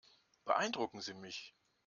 [0.45, 1.53] Beeindrucken Sie mich.